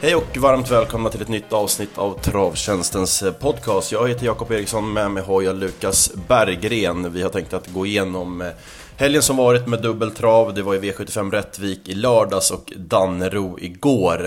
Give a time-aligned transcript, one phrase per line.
[0.00, 3.92] Hej och varmt välkomna till ett nytt avsnitt av Travtjänstens eh, podcast.
[3.92, 7.12] Jag heter Jakob Eriksson, med mig har jag Lukas Berggren.
[7.12, 8.48] Vi har tänkt att gå igenom eh,
[8.96, 10.54] helgen som varit med dubbeltrav.
[10.54, 14.18] Det var ju V75 Rättvik i lördags och Dannero igår.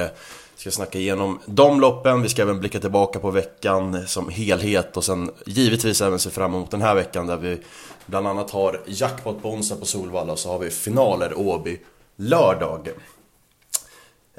[0.55, 4.97] Vi ska snacka igenom de loppen, vi ska även blicka tillbaka på veckan som helhet
[4.97, 7.57] och sen givetvis även se fram emot den här veckan där vi
[8.05, 11.79] bland annat har jackpot på onsdag på Solvalla och så har vi finaler Åby
[12.15, 12.89] lördag.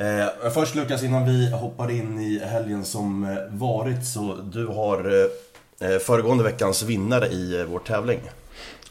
[0.03, 4.99] Eh, först Lukas, innan vi hoppar in i helgen som eh, varit så du har
[4.99, 8.21] eh, eh, föregående veckans vinnare i eh, vår tävling.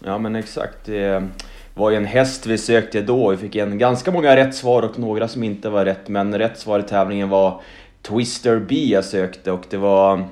[0.05, 0.85] Ja men exakt.
[0.85, 1.27] Det
[1.73, 3.29] var ju en häst vi sökte då.
[3.29, 6.07] Vi fick en ganska många rätt svar och några som inte var rätt.
[6.07, 7.62] Men rätt svar i tävlingen var
[8.01, 10.27] Twister B jag sökte och det var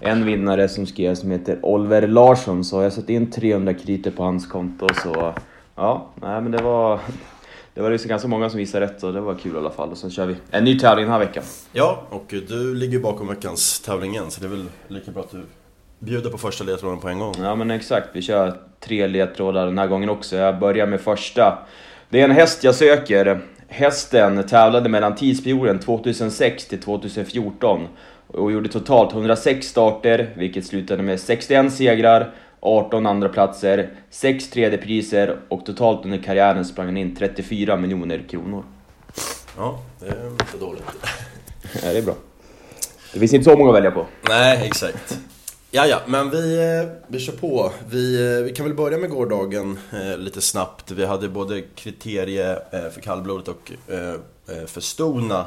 [0.00, 2.64] en vinnare som skrev som heter Oliver Larsson.
[2.64, 5.34] Så jag satte in 300 kriter på hans konto så
[5.76, 7.00] ja, nej men det var
[7.74, 9.90] det var liksom ganska många som visade rätt och det var kul i alla fall.
[9.90, 11.42] Och sen kör vi en ny tävling den här veckan.
[11.72, 15.30] Ja, och du ligger bakom veckans tävling igen så det är väl lika bra att
[15.30, 15.42] du
[15.98, 17.34] bjuder på första ledtråden på en gång.
[17.38, 20.36] Ja men exakt, vi kör tre ledtrådar den här gången också.
[20.36, 21.58] Jag börjar med första.
[22.08, 23.40] Det är en häst jag söker.
[23.68, 27.88] Hästen tävlade mellan tidsperioden 2006 till 2014
[28.26, 35.38] och gjorde totalt 106 starter, vilket slutade med 61 segrar, 18 andra platser, 6 tredjepriser
[35.48, 38.64] och totalt under karriären sprang han in 34 miljoner kronor.
[39.56, 40.84] Ja, det är inte dåligt.
[41.82, 42.14] Ja, det är bra.
[43.12, 44.06] Det finns inte så många att välja på.
[44.28, 45.18] Nej, exakt.
[45.70, 47.72] Ja, ja, men vi, eh, vi kör på.
[47.88, 50.90] Vi, eh, vi kan väl börja med gårdagen eh, lite snabbt.
[50.90, 54.14] Vi hade både kriterie eh, för kallblodet och eh,
[54.56, 55.44] eh, för stona.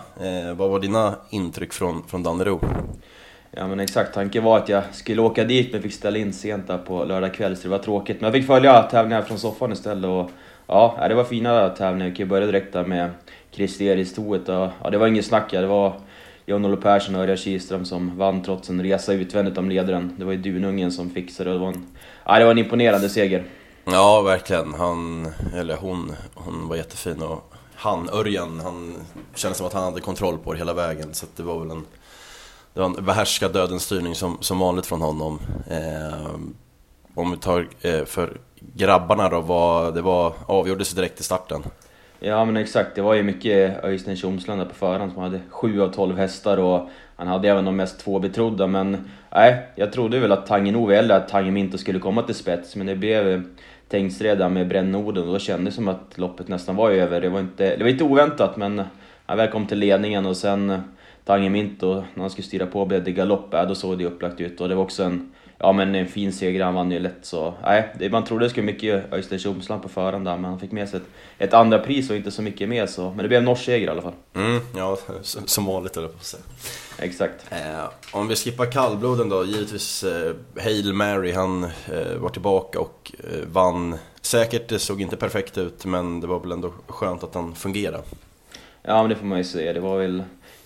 [0.56, 2.60] Vad var dina intryck från, från Dannero?
[3.56, 6.68] Ja men exakt, tanken var att jag skulle åka dit men fick ställa in sent
[6.68, 8.22] där på lördag kväll så det var tråkigt.
[8.22, 10.30] Men jag fick följa tävlingar från soffan istället och
[10.68, 12.10] ja, det var fina tävlingar.
[12.10, 13.10] Vi kan börja direkt där med
[13.52, 15.52] Kristeris-toet och ja, det var inget snack.
[15.52, 15.94] Det var
[16.46, 20.16] John-Olle Persson och Örjan Kihlström som vann trots en resa utvändigt om ledaren.
[20.18, 21.56] Det var ju Dunungen som fixade det.
[21.56, 21.86] Det var en,
[22.26, 23.44] ja, det var en imponerande seger.
[23.86, 24.74] Ja, verkligen.
[24.74, 28.96] Han, eller hon, hon var jättefin och han, Örjan, han
[29.36, 31.14] kändes som att han hade kontroll på det hela vägen.
[31.14, 31.86] Så det var väl en,
[32.74, 35.40] det var en behärskad dödens styrning som, som vanligt från honom.
[35.70, 36.36] Eh,
[37.16, 41.64] om vi tar eh, för grabbarna då, vad, det var, avgjordes direkt i starten.
[42.20, 45.82] Ja men exakt, det var ju mycket Öystein Tjomsland där på förhand som hade 7
[45.82, 50.20] av 12 hästar och han hade även de mest två betrodda men nej, jag trodde
[50.20, 53.30] väl att Tangen Ove eller att Tangen inte skulle komma till spets men det blev
[53.30, 53.42] eh,
[53.90, 57.22] Tengsreda med Brännorden och då kändes det som att loppet nästan var över.
[57.22, 58.82] Det var inte, det var inte oväntat men
[59.26, 60.82] han väl kom till ledningen och sen
[61.26, 64.62] Tangen Minto, när han skulle styra på blev det galopp, då såg det upplagt ut
[64.62, 65.32] och det var också en
[65.66, 67.54] Ja men en fin seger, han vann ju lätt så...
[67.64, 70.72] Nej, det, man trodde det skulle mycket Öystein Tjomsland på förhand där, men han fick
[70.72, 71.08] med sig ett,
[71.38, 73.10] ett andra pris och inte så mycket mer så...
[73.10, 74.14] Men det blev en norsk seger i alla fall.
[74.34, 74.98] Mm, ja,
[75.46, 76.44] som vanligt eller på att säga.
[77.00, 77.46] Exakt.
[77.52, 80.34] Eh, om vi skippar kallbloden då, givetvis eh,
[80.64, 83.98] Hail Mary, han eh, var tillbaka och eh, vann.
[84.22, 88.04] Säkert, det såg inte perfekt ut, men det var väl ändå skönt att han fungerade.
[88.82, 90.24] Ja men det får man ju säga, det var väl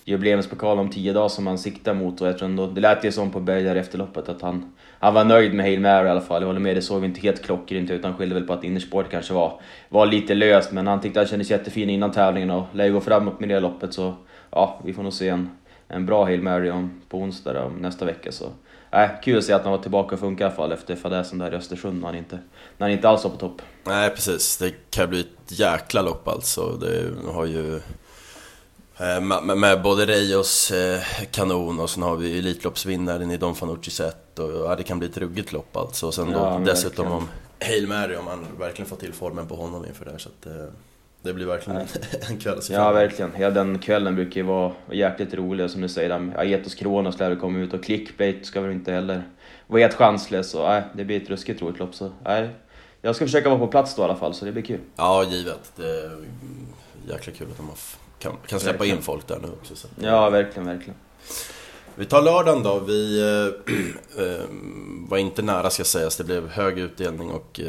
[0.08, 3.12] jubileumspokal om tio dagar som han siktar mot och jag tror ändå, det lät ju
[3.12, 6.20] som på Bergar efter loppet att han, han var nöjd med Hail Mary i alla
[6.20, 6.42] fall.
[6.42, 8.04] Jag håller med, det såg vi inte helt klockrent ut.
[8.04, 11.26] Han skyllde väl på att innersport kanske var, var lite löst men han tyckte han
[11.26, 14.14] kändes jättefin innan tävlingen och lär gå framåt med det loppet så
[14.50, 15.50] ja, vi får nog se en,
[15.88, 18.44] en bra Hail Mary om, på onsdag då, nästa vecka så
[18.92, 21.38] Nej, kul att se att han var tillbaka och funkar i alla fall efter fadäsen
[21.38, 22.38] där i Östersund när han inte,
[22.78, 23.62] när han inte alls var på topp.
[23.84, 26.76] Nej precis, det kan bli ett jäkla lopp alltså.
[26.80, 27.80] Det har ju
[29.00, 31.00] med, med, både Reios eh,
[31.30, 35.08] kanon och sen har vi Elitloppsvinnaren i Don Fanucci set och ja, det kan bli
[35.08, 36.06] ett ruggigt lopp alltså.
[36.06, 37.28] Och sen ja, då dessutom om
[37.60, 40.46] Hail Mary om man verkligen får till formen på honom inför det här så att
[40.46, 40.52] eh,
[41.22, 41.80] det blir verkligen
[42.28, 46.32] en kväll Ja verkligen, hela den kvällen brukar ju vara jäkligt rolig som du säger.
[46.36, 49.22] Aetos Kronos lär komma ut och clickbait ska väl inte heller
[49.66, 52.50] vara helt chanslös och nej, det blir ett ruskigt roligt lopp så nej.
[53.02, 54.80] Jag ska försöka vara på plats då i alla fall så det blir kul.
[54.96, 56.10] Ja givet, det är
[57.08, 57.76] jäkla kul att de har
[58.18, 58.96] kan, kan släppa verkligen.
[58.96, 59.76] in folk där nu också.
[59.76, 59.88] Så.
[60.00, 60.94] Ja, verkligen, verkligen.
[61.94, 62.78] Vi tar lördagen då.
[62.78, 63.20] Vi
[64.16, 64.50] äh,
[65.08, 66.16] var inte nära ska sägas.
[66.16, 67.66] Det blev hög utdelning och äh,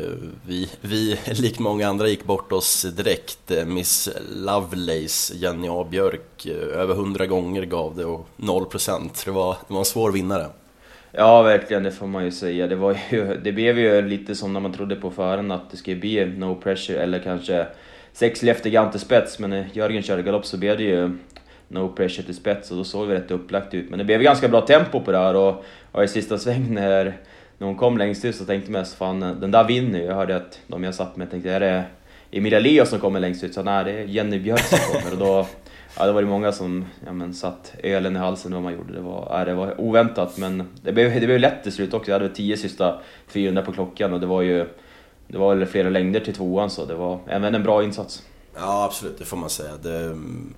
[0.47, 3.51] vi, vi, likt många andra, gick bort oss direkt.
[3.65, 9.25] Miss Lovelace, Jenny A Björk, över 100 gånger gav det och 0%.
[9.25, 10.45] Det var, det var en svår vinnare.
[11.11, 12.67] Ja, verkligen, det får man ju säga.
[12.67, 15.77] Det, var ju, det blev ju lite som när man trodde på förhand att det
[15.77, 17.67] skulle bli no pressure eller kanske
[18.19, 21.17] sex Leftegant till spets, men när Jörgen körde galopp så blev det ju
[21.67, 23.89] no pressure till spets och då såg det rätt upplagt ut.
[23.89, 27.17] Men det blev ganska bra tempo på det här och, och i sista sväng när,
[27.57, 30.35] när hon kom längst ut så tänkte jag mest fan den där vinner Jag hörde
[30.35, 31.83] att de jag satt med tänkte är det
[32.31, 33.53] Emilia Leo som kommer längst ut?
[33.53, 35.47] Så nej, det är Jenny Björk som kommer och då
[35.97, 38.93] ja, det var det många som ja, men, satt ölen i halsen vad man gjorde.
[38.93, 42.11] Det var, ja, det var oväntat men det blev, det blev lätt till slut också.
[42.11, 44.65] Jag hade tio sista 400 på klockan och det var ju
[45.29, 48.23] det var väl flera längder till tvåan så det var även en bra insats.
[48.55, 49.77] Ja absolut, det får man säga.
[49.81, 50.53] Det mm,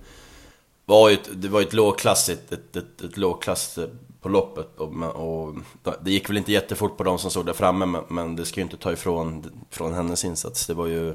[0.85, 3.79] var ju ett, det var ett lågklassigt, ett, ett, ett lågklass
[4.21, 5.55] på loppet och, och,
[6.01, 8.59] det gick väl inte jättefort på de som stod där framme men, men det ska
[8.59, 10.67] ju inte ta ifrån från hennes insats.
[10.67, 11.09] Det var ju,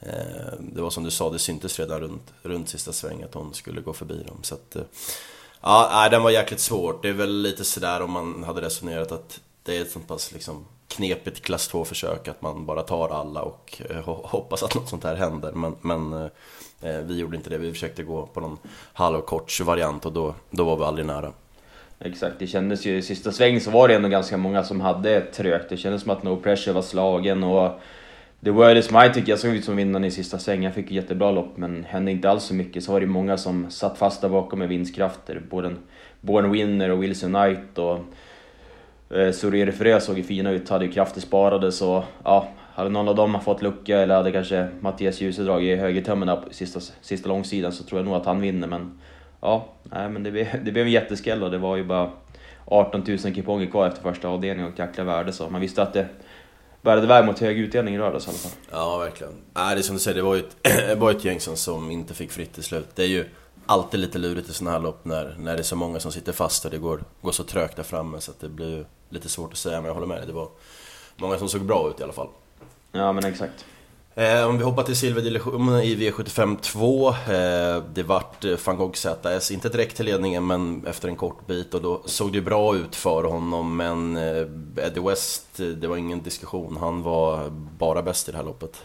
[0.00, 3.54] eh, det var som du sa, det syntes redan runt, runt sista svängen att hon
[3.54, 4.38] skulle gå förbi dem.
[4.42, 4.82] Så att, eh,
[5.60, 7.02] ja, den var jäkligt svårt.
[7.02, 10.32] Det är väl lite sådär om man hade resonerat att det är ett sånt pass
[10.32, 10.64] liksom
[10.96, 15.16] knepigt klass 2-försök att man bara tar alla och eh, hoppas att något sånt här
[15.16, 15.52] händer.
[15.52, 16.28] Men, men eh,
[16.82, 18.58] eh, vi gjorde inte det, vi försökte gå på någon
[18.92, 21.32] halvkorts variant och då, då var vi aldrig nära.
[22.00, 25.20] Exakt, det kändes ju i sista sväng så var det ändå ganska många som hade
[25.20, 25.68] trögt.
[25.68, 27.80] Det kändes som att No Pressure var slagen och
[28.44, 30.64] The world Is My tycker jag såg ut som vinnaren i sista sväng.
[30.64, 32.84] Jag fick ett jättebra lopp men hände inte alls så mycket.
[32.84, 35.42] Så var det många som satt fast där bakom med vinstkrafter.
[35.50, 35.74] Både
[36.20, 37.98] Born Winner och Wilson Knight och
[39.12, 43.08] Eh, Suriri Frö såg ju fina ut, hade ju krafter sparade så ja, hade någon
[43.08, 47.28] av dem fått lucka eller hade kanske Mattias Djuse dragit högertömmen där på sista, sista
[47.28, 49.00] långsidan så tror jag nog att han vinner men
[49.40, 52.10] ja, nej, men det blev, det blev en jätteskräll och det var ju bara
[52.64, 55.92] 18 000 kuponger kvar efter första avdelningen och ett jäkla värde så man visste att
[55.92, 56.08] det
[56.82, 58.52] bärde iväg mot hög utdelning i lördags i alla fall.
[58.70, 59.32] Ja, verkligen.
[59.54, 61.90] Nej, det är som du säger, det var ju ett, var ett gäng som, som
[61.90, 62.88] inte fick fritt till slut.
[62.94, 63.24] Det är ju
[63.66, 66.32] alltid lite lurigt i sådana här lopp när, när det är så många som sitter
[66.32, 69.52] fast och det går, går så trögt där framme så att det blir lite svårt
[69.52, 70.26] att säga, men jag håller med dig.
[70.26, 70.48] Det var
[71.16, 72.28] många som såg bra ut i alla fall.
[72.92, 73.64] Ja, men exakt.
[74.14, 77.08] Eh, om vi hoppar till silverdivisionen i V75 2.
[77.08, 81.46] Eh, det vart eh, van Gogh ZS, inte direkt till ledningen men efter en kort
[81.46, 84.46] bit och då såg det bra ut för honom men eh,
[84.86, 86.76] Eddie West, eh, det var ingen diskussion.
[86.76, 88.82] Han var bara bäst i det här loppet.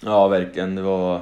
[0.00, 0.74] Ja, verkligen.
[0.74, 1.20] Det var,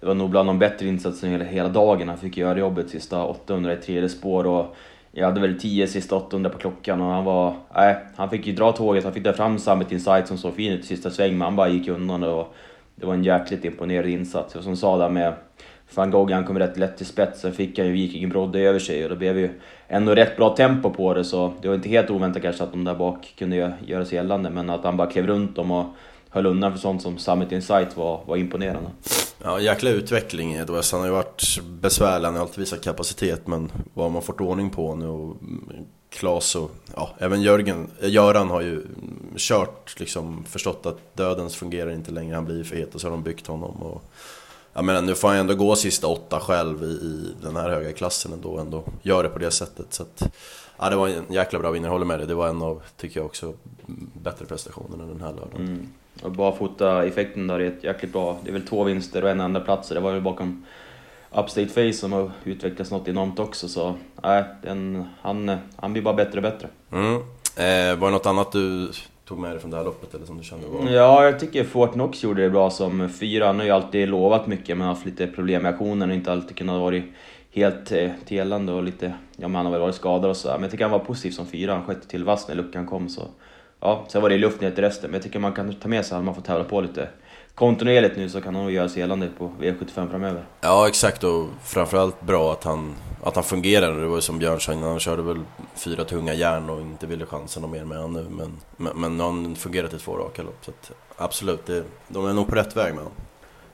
[0.00, 2.08] det var nog bland de bättre insatserna hela, hela dagen.
[2.08, 4.76] Han fick göra jobbet sista 800 i tredje spår och
[5.12, 7.54] jag hade väl 10 sista 800 på klockan och han var...
[7.74, 9.04] Nej, han fick ju dra tåget.
[9.04, 11.56] Han fick dra fram Summit Insight som såg fin ut i sista sväng men han
[11.56, 12.54] bara gick undan och
[12.94, 14.56] det var en jäkligt imponerande insats.
[14.56, 15.34] Och som sa där med
[15.94, 18.78] van Gogh, han kom rätt lätt till spets, sen fick han ju Viking Brodde över
[18.78, 19.50] sig och det blev ju
[19.88, 22.84] ändå rätt bra tempo på det så det var inte helt oväntat kanske att de
[22.84, 25.86] där bak kunde göra sig gällande men att han bara klev runt dem och
[26.32, 28.90] höll undan för sånt som Summit Insight var, var imponerande.
[29.42, 30.58] Ja, jäkla utveckling i.
[30.58, 34.40] Han har ju varit besvärlig, han har alltid visat kapacitet men vad har man fått
[34.40, 35.36] ordning på nu och
[36.10, 38.86] Klas och ja, även Jörgen, Göran har ju
[39.36, 43.12] kört, liksom förstått att dödens fungerar inte längre, han blir för het och så har
[43.12, 43.82] de byggt honom.
[43.82, 44.02] Och,
[44.72, 47.92] jag menar, nu får han ändå gå sista åtta själv i, i den här höga
[47.92, 49.86] klassen ändå, ändå gör det på det sättet.
[49.90, 50.22] Så att,
[50.78, 52.26] ja, det var en jäkla bra vinnare, håller med dig.
[52.26, 53.54] Det var en av, tycker jag också,
[54.22, 55.66] bättre prestationer än den här lördagen.
[55.66, 55.88] Mm.
[56.22, 59.60] Och barfota-effekten där är ett jäkligt bra, det är väl två vinster och en andra
[59.60, 60.64] plats det var väl bakom
[61.34, 66.14] Upstate Face som har utvecklats något enormt också så nej, den, han, han blir bara
[66.14, 66.68] bättre och bättre.
[66.92, 67.14] Mm.
[67.56, 68.90] Eh, var det något annat du
[69.24, 70.90] tog med dig från det här loppet eller som du kände var...
[70.90, 73.46] Ja, jag tycker Fort Knox gjorde det bra som fyra.
[73.46, 76.56] Han har ju alltid lovat mycket men haft lite problem med aktionen och inte alltid
[76.56, 77.02] kunnat vara
[77.50, 79.12] helt eh, telande och lite...
[79.36, 81.30] Ja, men han har väl varit skadad och så men jag tycker han var positiv
[81.30, 81.74] som fyra.
[81.74, 83.22] Han sköt till vass när luckan kom så...
[83.84, 86.18] Ja, sen var det luften i resten men jag tycker man kan ta med sig
[86.18, 87.08] att man får tävla på lite
[87.54, 90.44] kontinuerligt nu så kan han nog göra sig gällande på V75 framöver.
[90.60, 94.00] Ja exakt och framförallt bra att han, att han fungerar.
[94.00, 95.40] Det var ju som Björn sa innan, han körde väl
[95.74, 98.26] fyra tunga järn och inte ville chansen och mer med han nu.
[98.30, 100.64] Men, men, men han fungerat i två raka lopp.
[100.64, 103.18] Så att, absolut, det, de är nog på rätt väg med honom.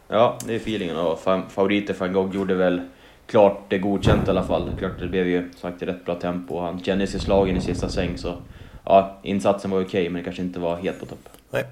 [0.08, 2.80] Ja, det är feelingen och favoriter van Gogh gjorde väl
[3.26, 4.70] klart det godkänt i alla fall.
[4.78, 6.60] Klart det blev ju sagt rätt bra tempo.
[6.60, 8.36] Han kände sig slagen i sista sväng så
[8.84, 11.28] ja, insatsen var okej okay, men det kanske inte var helt på topp.
[11.50, 11.64] Nej.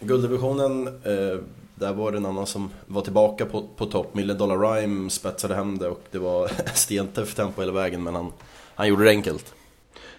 [0.00, 1.40] Gulddivisionen, eh,
[1.74, 4.14] där var det en annan som var tillbaka på, på topp.
[4.14, 8.32] Million Dollar Rhyme spetsade hem det och det var stentufft tempo hela vägen men han,
[8.74, 9.54] han gjorde det enkelt.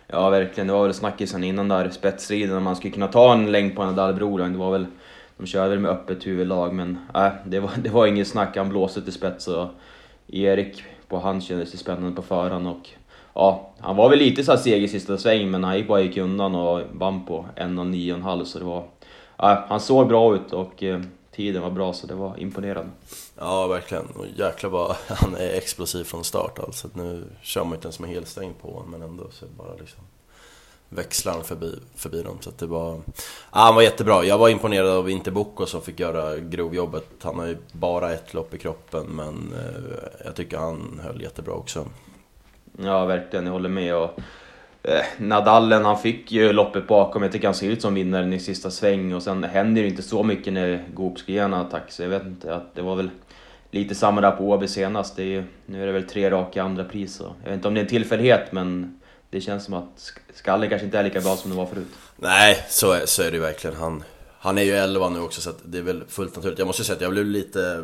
[0.07, 3.51] Ja verkligen, det var väl snackisen innan där spetsstriden om man skulle kunna ta en
[3.51, 4.51] längd på Nadal-brodern.
[4.51, 4.85] Det var väl,
[5.37, 8.69] de körde väl med öppet huvudlag men äh, det, var, det var inget snack, han
[8.69, 9.67] blåste till spets och
[10.27, 12.89] Erik på han kändes det spännande på förhand och
[13.33, 16.17] ja, han var väl lite så seg i sista sväng men han gick bara gick
[16.17, 18.83] undan och vann på 1.09,5 så det var
[19.37, 22.91] ja, han såg bra ut och eh, tiden var bra så det var imponerande.
[23.37, 24.05] Ja, verkligen.
[24.05, 26.89] Och jäklar vad han är explosiv från start alltså.
[26.93, 30.03] Nu kör man inte ens med helstängd på honom men ändå så bara liksom
[30.89, 32.37] växlar han förbi, förbi dem.
[32.41, 33.01] Så det var...
[33.51, 34.23] Ja, han var jättebra.
[34.23, 37.07] Jag var imponerad av Interboko som fick göra grovjobbet.
[37.21, 41.53] Han har ju bara ett lopp i kroppen men eh, jag tycker han höll jättebra
[41.53, 41.85] också.
[42.83, 43.45] Ja, verkligen.
[43.45, 43.95] Jag håller med.
[43.95, 44.19] Och
[44.83, 47.23] eh, Nadalen, han fick ju loppet bakom.
[47.23, 50.01] Jag tycker han ser ut som vinnaren i sista sväng och sen händer det inte
[50.01, 51.91] så mycket när Goop ska ge en attack.
[51.91, 53.09] Så jag vet inte, att det var väl
[53.71, 55.15] lite samma där på Åby senast.
[55.15, 57.21] Det är ju, nu är det väl tre raka andra pris.
[57.43, 60.85] Jag vet inte om det är en tillfällighet men det känns som att skallen kanske
[60.85, 61.87] inte är lika bra som det var förut.
[62.15, 63.75] Nej, så är, så är det ju verkligen.
[63.75, 64.03] Han,
[64.39, 66.59] han är ju 11 nu också så det är väl fullt naturligt.
[66.59, 67.83] Jag måste säga att jag blev lite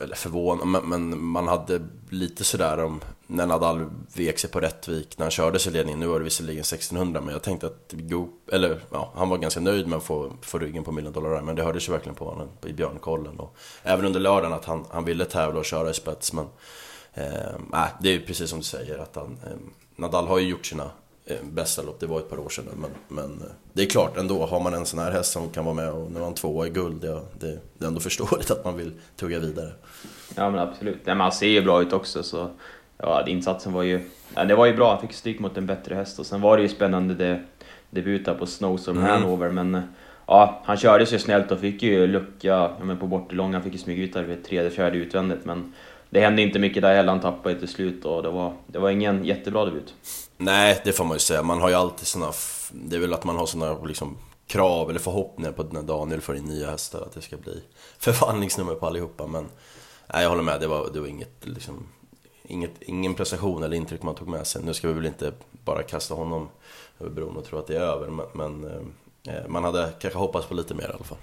[0.00, 1.80] eller förvånad, men, men, man hade
[2.10, 3.00] lite sådär om
[3.30, 6.00] när Nadal vek sig på Rättvik när han körde sig ledningen.
[6.00, 9.60] Nu var det visserligen 1600 men jag tänkte att Goop, eller ja, han var ganska
[9.60, 12.24] nöjd med att få, få ryggen på Million Dollar Men det hördes ju verkligen på
[12.24, 15.94] honom i Björnkollen och även under lördagen att han, han ville tävla och köra i
[15.94, 16.32] spets.
[16.32, 16.44] Men
[17.14, 19.56] eh, det är ju precis som du säger att han, eh,
[19.96, 20.90] Nadal har ju gjort sina
[21.30, 24.16] Eh, bästa lopp, det var ett par år sedan men, men eh, det är klart
[24.16, 26.34] ändå, har man en sån här häst som kan vara med och nu har han
[26.34, 29.72] tvåa i guld, ja, det, det är ändå förståeligt att man vill tugga vidare.
[30.34, 32.50] Ja men absolut, ja, men han ser ju bra ut också så
[33.02, 34.00] ja, insatsen var ju,
[34.34, 36.56] ja, det var ju bra, han fick stryk mot en bättre häst och sen var
[36.56, 37.40] det ju spännande det,
[37.90, 39.10] debut på Snowstorm mm.
[39.10, 39.82] Hanover men eh,
[40.26, 43.72] ja, han körde sig snällt och fick ju lucka ja, men på bortelång, han fick
[43.72, 45.72] ju smyga ut där vid tredje, fjärde utvändigt men
[46.10, 48.90] det hände inte mycket där heller, han tappade till slut och det var, det var
[48.90, 49.94] ingen jättebra debut.
[50.36, 51.42] Nej, det får man ju säga.
[51.42, 52.32] Man har ju alltid såna...
[52.72, 54.16] Det är väl att man har såna liksom
[54.46, 57.62] krav eller förhoppningar på när Daniel får in nya hästar att det ska bli
[57.98, 59.26] förvandlingsnummer på allihopa.
[59.26, 59.48] Men
[60.12, 60.60] nej, jag håller med.
[60.60, 61.86] Det var, det var inget, liksom,
[62.50, 64.62] inget, ingen prestation eller intryck man tog med sig.
[64.64, 65.32] Nu ska vi väl inte
[65.64, 66.48] bara kasta honom
[67.00, 68.08] över bron och tro att det är över.
[68.08, 68.70] Men, men
[69.26, 71.18] eh, man hade kanske hoppats på lite mer i alla fall.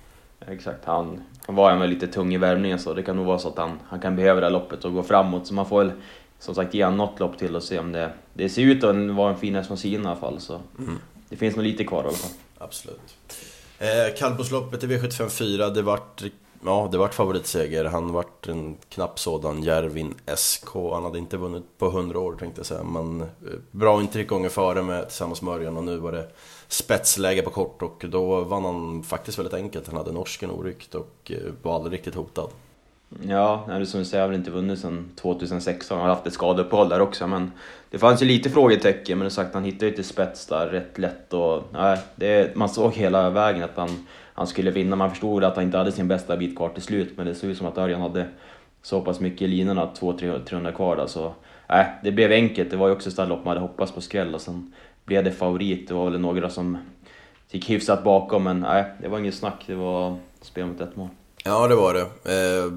[0.48, 3.48] Exakt, han, han var ju lite tung i värmningen så det kan nog vara så
[3.48, 5.48] att han, han kan behöva det här loppet och gå framåt.
[5.48, 5.91] Så man får väl
[6.39, 8.12] som sagt ge honom något lopp till och se om det...
[8.34, 10.98] Det ser ut att vara en fin häst från sina i alla fall så mm.
[11.29, 12.31] det finns nog lite kvar i alla fall.
[12.57, 13.17] Absolut.
[13.79, 16.24] Eh, Kallbosloppet i V75 4, det vart,
[16.66, 17.86] ja, det vart favoritseger.
[17.86, 20.74] Han vart en knapp sådan, Järvin SK.
[20.74, 22.84] Han hade inte vunnit på 100 år tänkte jag säga.
[22.84, 23.28] Men eh,
[23.72, 26.28] bra intryck gånger före med tillsammans med Örjan och nu var det
[26.68, 29.88] spetsläge på kort och då vann han faktiskt väldigt enkelt.
[29.88, 32.50] Han hade norsken oryckt och eh, var aldrig riktigt hotad.
[33.22, 35.98] Ja, det som du säger, jag har väl inte vunnit sedan 2016.
[35.98, 37.52] Han har haft ett skadeuppehåll där också, men
[37.90, 39.20] det fanns ju lite frågetecken.
[39.20, 42.70] Men som sagt, han hittade ju till spets där rätt lätt och nej, det, man
[42.70, 44.96] såg hela vägen att han, han skulle vinna.
[44.96, 47.50] Man förstod att han inte hade sin bästa bit kvar till slut, men det såg
[47.50, 48.27] ut som att Örjan hade
[48.82, 51.34] så pass mycket i linorna, 200-300 kvar där, så
[51.70, 52.70] nej, det blev enkelt.
[52.70, 54.74] Det var ju också ett lopp man hade hoppats på skräll och sen
[55.06, 55.88] blev det favorit.
[55.88, 56.77] Det var väl några som
[57.50, 59.63] gick hyfsat bakom, men nej, det var inget snack.
[59.67, 61.10] Det var spel mot ett mål.
[61.44, 62.01] Ja, det var det.
[62.01, 62.72] Eh,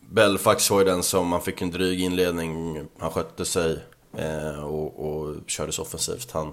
[0.00, 3.78] Belfax var ju den som, man fick en dryg inledning, han skötte sig
[4.16, 6.30] eh, och, och kördes offensivt.
[6.32, 6.52] Han,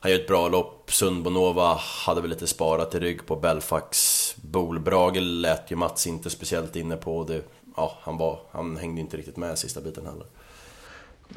[0.00, 0.92] han gör ett bra lopp.
[0.92, 1.74] Sundbonova
[2.06, 4.34] hade väl lite sparat i rygg på Belfax.
[4.36, 7.24] Bolbrage lät ju Mats inte speciellt inne på.
[7.24, 7.42] Det,
[7.76, 10.26] ja, han, var, han hängde inte riktigt med sista biten heller.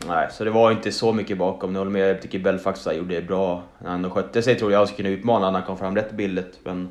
[0.08, 1.74] Nej, så det var inte så mycket bakom.
[1.74, 3.64] Jag håller med, jag tycker Belfax gjorde det bra.
[3.80, 6.60] När han skötte sig tror jag skulle kunna utmana när han kom fram rätt billigt.
[6.64, 6.90] Men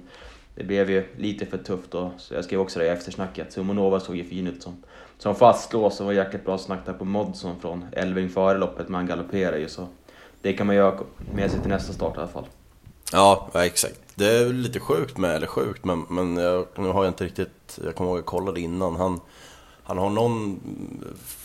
[0.55, 3.53] det blev ju lite för tufft då, så jag skrev också det i eftersnacket.
[3.53, 4.83] Sumonova såg ju fin ut som,
[5.19, 8.95] som fastlås och var jäkligt bra snack där på Modson från Elving före loppet, men
[8.95, 9.89] han galopperade ju så
[10.43, 10.99] det kan man göra
[11.35, 12.47] med sig till nästa start i alla fall.
[13.13, 14.01] Ja, exakt.
[14.15, 17.79] Det är lite sjukt med, eller sjukt, men, men jag, nu har jag inte riktigt,
[17.85, 18.97] jag kommer ihåg att jag kollade innan.
[18.97, 19.21] Han,
[19.83, 20.61] han har någon...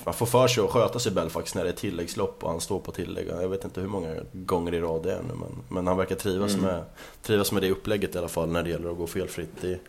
[0.06, 2.80] Han får för sig att sköta sig Belfax när det är tilläggslopp och han står
[2.80, 3.28] på tillägg.
[3.28, 6.16] Jag vet inte hur många gånger i rad det är nu men, men han verkar
[6.16, 6.66] trivas, mm.
[6.66, 6.84] med,
[7.22, 9.50] trivas med det upplägget i alla fall när det gäller att gå felfritt.
[9.62, 9.80] Det är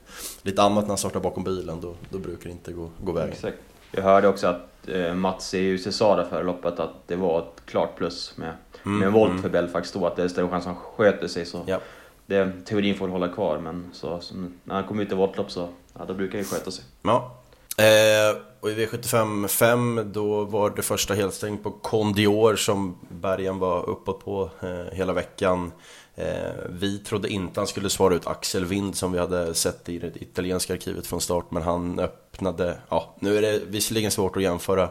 [0.42, 3.32] lite annat när han startar bakom bilen, då, då brukar det inte gå, gå vägen.
[3.32, 3.58] Exakt.
[3.92, 7.38] Jag hörde också att eh, Mats i UC sa där före loppet att det var
[7.38, 8.52] ett klart plus med,
[8.86, 8.98] mm.
[8.98, 9.42] med en volt mm.
[9.42, 11.46] för Belfax då, att det är större chans att han sköter sig.
[11.46, 11.80] Så ja.
[12.26, 15.68] det, teorin får hålla kvar men så, så, när han kommer ut i voltlopp så
[15.98, 16.84] ja, då brukar han ju sköta sig.
[17.02, 17.36] Ja,
[17.78, 23.88] Eh, och i V75 5 då var det första helstäng på Condior som bergen var
[23.88, 25.72] uppåt på eh, hela veckan.
[26.14, 29.98] Eh, vi trodde inte han skulle svara ut Axel Wind som vi hade sett i
[29.98, 34.42] det italienska arkivet från start men han öppnade, ja nu är det visserligen svårt att
[34.42, 34.90] jämföra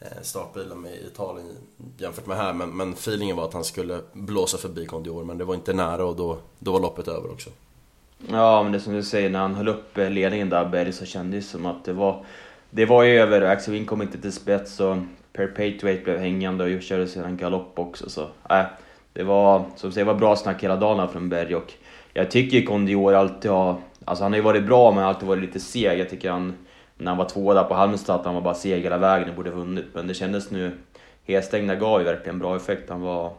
[0.00, 1.46] Eh, startbilen med Italien
[1.98, 5.44] jämfört med här men, men feelingen var att han skulle blåsa förbi Kondior, men det
[5.44, 7.50] var inte nära och då, då var loppet över också.
[8.28, 10.92] Ja, men det är som du säger, när han höll upp eh, ledningen där, Berg,
[10.92, 12.24] så kändes det som att det var...
[12.70, 14.96] Det var ju över, Axel Wing kom inte till spets och
[15.32, 18.10] Perpetuate blev hängande och körde sedan galopp också.
[18.10, 18.62] Så, äh,
[19.12, 21.72] det var, som du säger, var bra snack hela dagen från Berg och
[22.12, 23.76] jag tycker Kondior alltid har...
[24.04, 26.00] Alltså han har ju varit bra men alltid varit lite seg.
[26.00, 26.54] Jag tycker han,
[27.00, 29.36] när han var två där på Halmstad, att han var bara seg hela vägen och
[29.36, 29.86] borde vunnit.
[29.94, 30.78] Men det kändes nu...
[31.24, 32.90] Helstängda gav ju verkligen bra effekt.
[32.90, 33.32] Han var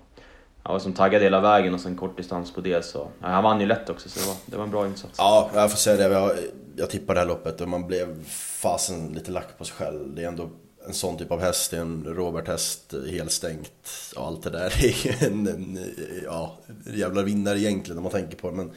[0.63, 3.08] han var som taggad hela vägen och sen kort distans på det så...
[3.22, 5.13] Ja, han vann ju lätt också så det var, det var en bra insats.
[5.18, 6.13] Ja, jag får säga det.
[6.13, 6.32] Jag,
[6.75, 8.25] jag tippade det här loppet och man blev
[8.62, 10.15] fasen lite lack på sig själv.
[10.15, 10.50] Det är ändå
[10.88, 14.74] en sån typ av häst, det är en Robert-häst, helstängt och allt det där.
[14.82, 15.80] Det är ju en, en
[16.25, 16.58] ja,
[16.94, 18.56] jävla vinnare egentligen om man tänker på det.
[18.56, 18.72] Men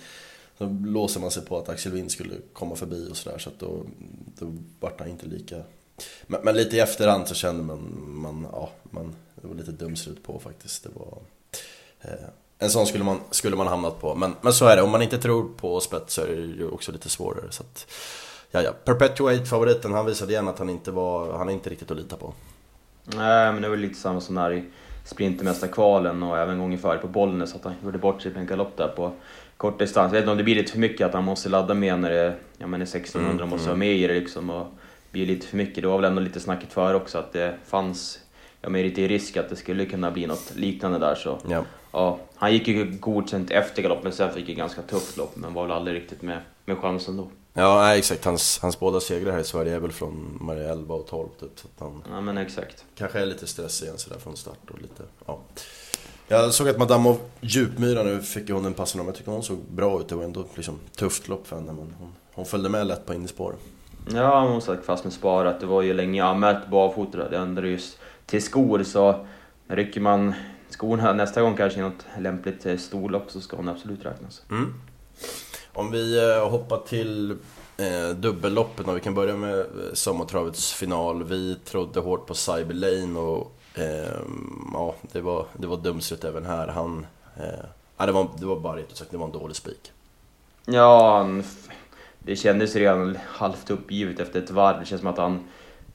[0.58, 3.58] så låser man sig på att Axel Wind skulle komma förbi och sådär så att
[3.58, 3.82] då,
[4.38, 5.62] då vart han inte lika
[6.26, 10.23] men, men, lite i efterhand så kände man, man, ja, man det var lite dumslut
[10.23, 10.82] på faktiskt.
[10.82, 11.18] Det var,
[12.00, 14.14] eh, en sån skulle man, skulle man hamnat på.
[14.14, 16.68] Men, men så är det, om man inte tror på spets så är det ju
[16.68, 17.50] också lite svårare.
[17.50, 17.87] Så att,
[18.50, 18.73] ja, ja.
[18.84, 22.32] Perpetuate-favoriten, han visade igen att han inte var, han är inte riktigt att lita på.
[23.04, 24.64] Nej, men det var lite samma som där i
[25.04, 28.76] Sprintermästarkvalen och även gången före på Bollnäs, att han gjorde bort sig på en galopp
[28.76, 29.12] där på
[29.64, 30.12] kort distans.
[30.12, 32.11] Jag vet inte om det blir lite för mycket att han måste ladda med när
[32.11, 33.71] det ja, men är 1600 mm, måste mm.
[33.71, 34.50] vara med i det liksom.
[34.50, 34.66] Och
[35.11, 35.83] blir lite för mycket.
[35.83, 38.18] Det var väl ändå lite snacket för också att det fanns
[38.61, 41.14] ja, men lite risk att det skulle kunna bli något liknande där.
[41.14, 41.64] Så, ja.
[41.92, 45.62] Ja, han gick ju godkänt efter galoppen, sen fick ett ganska tufft lopp men var
[45.62, 47.28] väl aldrig riktigt med, med chansen då.
[47.52, 48.25] Ja, nej, exakt.
[48.25, 51.59] Hans, hans båda segrar här i Sverige är väl från Maria 11 och 12 typ.
[51.59, 52.85] Så att han ja, men exakt.
[52.94, 55.40] Kanske är lite stressig igen sådär från start och lite, ja.
[56.28, 59.06] Jag såg att Madame av Djupmyra nu fick hon en passning om.
[59.06, 60.08] Jag tycker hon såg bra ut.
[60.08, 63.14] Det var ändå liksom tufft lopp för henne men hon, hon följde med lätt på
[63.14, 63.54] innerspår.
[64.12, 65.60] Ja, hon satt fast med sparat.
[65.60, 67.28] Det var ju länge anmält barfota.
[67.28, 69.26] Det ändrade just till skor så
[69.68, 70.34] rycker man
[70.70, 74.42] skorna nästa gång kanske i något lämpligt eh, storlopp så ska hon absolut räknas.
[74.50, 74.74] Mm.
[75.72, 77.30] Om vi eh, hoppar till
[77.76, 81.24] eh, dubbelloppen och vi kan börja med eh, sommartravets final.
[81.24, 83.58] Vi trodde hårt på Cyber Lane och
[84.72, 86.68] ja, det var, det var dumsigt även här.
[86.68, 87.64] Han, eh,
[87.96, 89.92] ja, det var, det var bara sagt, det var en dålig spik.
[90.66, 91.26] Ja,
[92.18, 94.80] det kändes redan halvt uppgivet efter ett varv.
[94.80, 95.44] Det känns som att han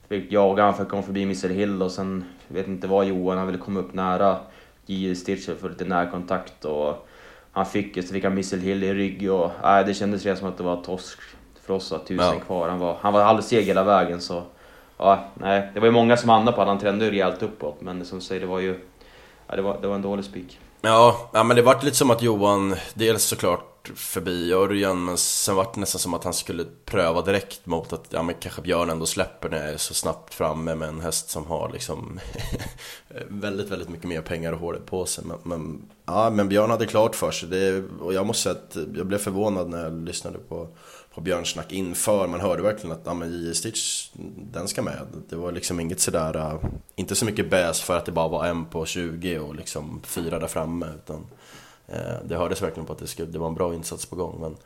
[0.07, 3.47] fick jaga, han fick komma förbi Mr Hill och sen, vet inte vad Johan, han
[3.47, 4.37] ville komma upp nära
[4.85, 5.15] J.
[5.15, 7.07] Stircher för lite närkontakt och
[7.51, 10.47] han fick, så fick han Mr Hill i rygg och nej, det kändes redan som
[10.47, 11.19] att det var torsk
[11.61, 12.39] för oss, att tusen ja.
[12.39, 12.69] kvar.
[12.69, 14.43] Han var, han var halvseg hela vägen så
[14.99, 18.05] ja, nej, det var ju många som handlade på att han trendade rejält uppåt men
[18.05, 18.79] som säger, det var ju,
[19.47, 20.59] ja, det var, det var en dålig spik.
[20.81, 25.55] Ja, ja, men det vart lite som att Johan, dels såklart förbi Örjan, men sen
[25.55, 28.89] vart det nästan som att han skulle pröva direkt mot att, ja men kanske Björn
[28.89, 32.19] ändå släpper när jag är så snabbt framme med en häst som har liksom
[33.27, 35.23] väldigt, väldigt mycket mer pengar och håret på sig.
[35.27, 38.77] Men, men, ja, men Björn hade klart för sig, det, och jag måste säga att
[38.97, 40.67] jag blev förvånad när jag lyssnade på
[41.13, 42.27] på Björnsnack inför.
[42.27, 43.53] Man hörde verkligen att ja, men J.J.
[43.53, 44.09] Stitch,
[44.51, 45.07] den ska med.
[45.29, 48.45] Det var liksom inget sådär, uh, inte så mycket bäs för att det bara var
[48.45, 50.87] en på 20 och liksom fyra där framme.
[50.95, 51.17] Utan
[51.89, 54.41] uh, det hördes verkligen på att det, skulle, det var en bra insats på gång.
[54.41, 54.57] Men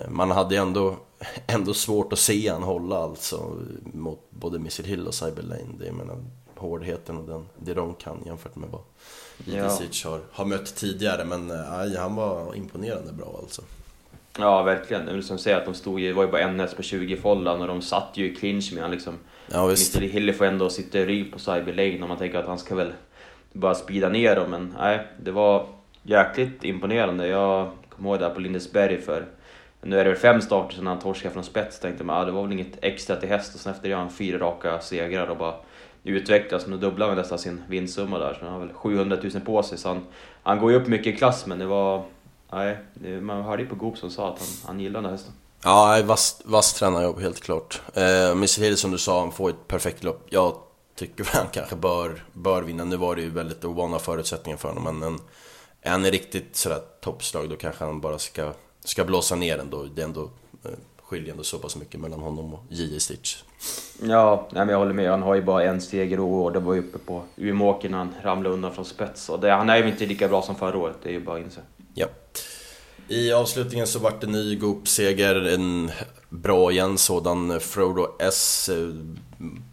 [0.00, 0.96] uh, man hade ändå,
[1.46, 3.56] ändå svårt att se han hålla alltså
[3.92, 5.74] mot både Missile Hill och Cyber Lane.
[5.78, 6.24] Det, jag menar,
[6.56, 8.80] hårdheten och den, det de kan jämfört med vad
[9.44, 9.70] J.J.
[9.70, 11.24] Stitch har, har mött tidigare.
[11.24, 13.62] Men uh, han var imponerande bra alltså.
[14.40, 15.06] Ja, verkligen.
[15.06, 17.16] Det är som säger att de stod det var ju bara en häst på 20
[17.16, 19.14] follan och de satt ju i clinch med honom liksom.
[19.46, 19.96] Ja, visst.
[19.96, 22.58] Mr Hilly får ändå sitta i rygg på Cyber Lane och man tänker att han
[22.58, 22.92] ska väl
[23.52, 25.66] bara speeda ner dem, men nej, det var
[26.02, 27.26] jäkligt imponerande.
[27.26, 29.26] Jag kommer ihåg det här på Lindesberg för
[29.82, 32.32] nu är det väl fem starter sedan han torskade från spets, tänkte man, ah, det
[32.32, 35.26] var väl inget extra till häst och sen efter det har han fyra raka segrar
[35.26, 35.54] och bara
[36.04, 36.66] utvecklas.
[36.66, 39.78] Nu dubblar han nästan sin vinstsumma där, så han har väl 700 000 på sig.
[39.78, 40.06] Så han,
[40.42, 42.04] han går ju upp mycket i klass, men det var
[42.52, 42.78] Nej,
[43.20, 45.32] man hörde ju på Goop som sa att han, han gillade den här hästen.
[45.62, 47.82] Ja, vass, vass tränarjobb helt klart.
[47.94, 50.26] Eh, Mr Hill som du sa, han får ett perfekt lopp.
[50.30, 50.54] Jag
[50.94, 52.84] tycker han kanske bör, bör vinna.
[52.84, 55.18] Nu var det ju väldigt ovana förutsättningar för honom, men en,
[55.84, 58.52] han riktigt sådär toppslag då kanske han bara ska,
[58.84, 59.84] ska blåsa ner ändå.
[59.94, 60.30] Det är ändå
[60.64, 60.70] eh,
[61.02, 63.00] skiljer ändå så pass mycket mellan honom och J.J.
[63.00, 63.42] Stitch.
[64.02, 65.10] Ja, nej, men jag håller med.
[65.10, 68.14] Han har ju bara en seger och det var ju uppe på Umeåker när han
[68.22, 69.28] ramlade undan från spets.
[69.28, 71.36] Och det, han är ju inte lika bra som förra året, det är ju bara
[71.36, 71.60] att inse.
[71.98, 72.06] Ja.
[73.08, 75.90] I avslutningen så vart det ny Goop-seger, en
[76.28, 77.60] bra igen sådan.
[77.60, 78.88] Frodo S eh,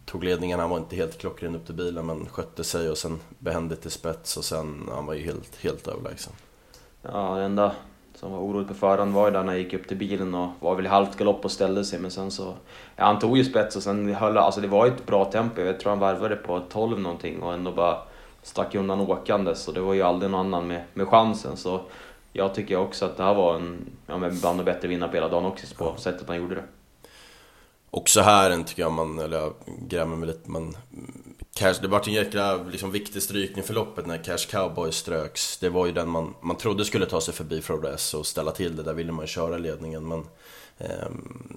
[0.06, 3.20] tog ledningen, han var inte helt klockren upp till bilen men skötte sig och sen
[3.40, 6.34] behändigt till spets och sen, han var ju helt, helt överlägsen.
[7.02, 7.72] Ja, det enda
[8.16, 10.50] som var oroligt på förhand var ju där när han gick upp till bilen och
[10.60, 12.54] var väl i halvt galopp och ställde sig men sen så...
[12.96, 15.62] Ja, han tog ju spets och sen höll alltså det var ju ett bra tempo.
[15.62, 17.98] Jag tror han varvade på 12 någonting och ändå bara
[18.46, 21.82] stack undan åkandes Och det var ju aldrig någon annan med, med chansen så
[22.36, 25.16] jag tycker också att det här var en ja, men bland de bättre vinnare på
[25.16, 26.64] hela dagen också på sättet han gjorde det.
[27.90, 30.76] Också här en tycker jag man, eller jag grämer mig lite, men
[31.56, 35.58] Cash, det var en jäkla liksom, viktig strykning för loppet när Cash Cowboy ströks.
[35.58, 38.52] Det var ju den man, man trodde skulle ta sig förbi Frodo S och ställa
[38.52, 40.20] till det, där ville man ju köra ledningen men
[40.78, 41.08] eh,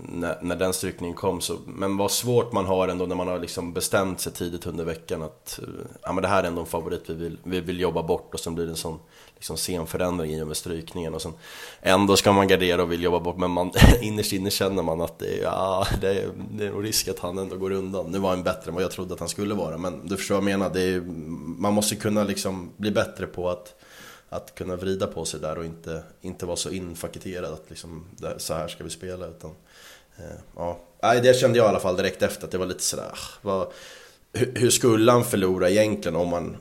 [0.08, 3.38] när, när den strykningen kom så, men vad svårt man har ändå när man har
[3.38, 5.60] liksom bestämt sig tidigt under veckan att
[6.02, 8.40] ja, men det här är ändå en favorit vi vill, vi vill jobba bort och
[8.40, 8.98] sen blir det en sån
[9.38, 11.32] liksom scenförändring i och med strykningen och sen
[11.80, 15.18] ändå ska man gardera och vill jobba bort men man, innerst inne känner man att
[15.18, 18.06] det är, ja, det är, det är nog risk att han ändå går undan.
[18.06, 20.34] Nu var han bättre än vad jag trodde att han skulle vara men du förstår
[20.34, 21.00] vad jag menar, det är,
[21.60, 23.74] man måste kunna liksom bli bättre på att
[24.28, 28.04] att kunna vrida på sig där och inte, inte vara så infaketerad att liksom,
[28.36, 29.26] så här ska vi spela.
[29.26, 29.50] Utan,
[30.16, 30.78] eh, ja.
[31.00, 33.72] Det kände jag i alla fall direkt efter, att det var lite sådär, ah, vad,
[34.32, 36.56] hur, hur skulle han förlora egentligen om man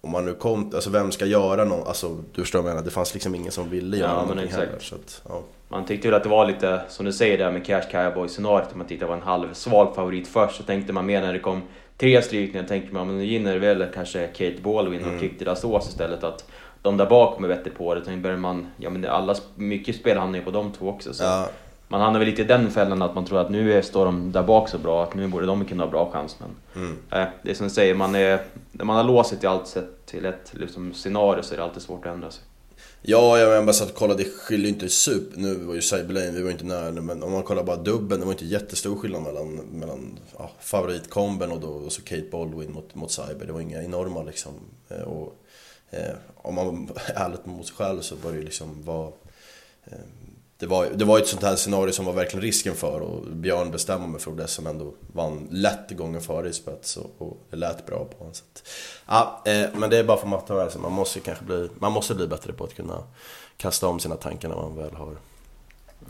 [0.00, 1.88] om man nu kom, alltså vem ska göra något?
[1.88, 4.44] Alltså du förstår vad jag menar, det fanns liksom ingen som ville göra ja, någonting
[4.44, 4.64] exakt.
[4.66, 4.78] heller.
[4.80, 5.42] Så att, ja.
[5.68, 8.74] Man tyckte väl att det var lite, som du säger där med Cash Cowboy scenariot,
[8.74, 10.56] man tyckte det var en halv svag favorit först.
[10.56, 11.62] Så tänkte man mer när det kom
[11.96, 15.20] tre strykningar, tänkte man men nu ginner väl kanske Kate Baldwin och mm.
[15.20, 16.24] Kikti Dassos istället.
[16.24, 16.44] Att
[16.82, 18.04] de där bakom är bättre på det.
[18.04, 21.14] Sen börjar man, ja men alla, mycket spel hamnar ju på de två också.
[21.14, 21.24] Så.
[21.24, 21.48] Ja.
[21.88, 24.42] Man hamnar väl lite i den fällan att man tror att nu står de där
[24.42, 26.36] bak så bra, att nu borde de kunna ha bra chans.
[26.40, 26.98] Men mm.
[27.10, 28.40] äh, det är som du säger, man är,
[28.72, 31.64] när man har låst sig till allt sett till ett liksom, scenario så är det
[31.64, 32.44] alltid svårt att ändra sig.
[33.02, 35.40] Ja, jag bara satt och kollade, det skiljer inte super...
[35.40, 38.26] Nu var ju Cyberlane, vi var inte nära men om man kollar bara dubben, det
[38.26, 42.94] var inte jättestor skillnad mellan, mellan ja, favoritkomben och, då, och så Kate Baldwin mot,
[42.94, 43.46] mot Cyber.
[43.46, 44.52] Det var inga enorma liksom.
[44.88, 45.34] Eh, och,
[45.90, 49.12] eh, om man är ärligt mot sig själv så bör det ju liksom vara...
[49.84, 49.98] Eh,
[50.60, 53.70] det var, det var ett sånt här scenario som var verkligen risken för och Björn
[53.70, 57.56] bestämde mig för det som ändå vann lätt gången före i spets och, och det
[57.56, 58.34] lät bra på honom.
[58.34, 58.68] Så att,
[59.06, 62.14] ja, eh, men det är bara för att ta man måste kanske bli, man måste
[62.14, 63.02] bli bättre på att kunna
[63.56, 65.16] kasta om sina tankar när man väl har...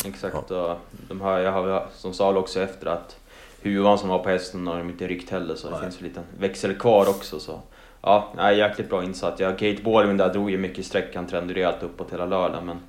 [0.05, 0.73] Exakt, ja.
[0.73, 3.17] och de här, jag har som sa också efter att
[3.63, 5.83] huvan som var på hästen har de inte ryckt heller så det Nej.
[5.83, 7.41] finns en liten växel kvar också.
[7.41, 7.61] Så.
[8.03, 9.41] Ja, nej, jäkligt bra insatt.
[9.41, 12.81] Ja, Kate Baldwin där drog ju mycket streck, han trendade rejält uppåt hela lördagen men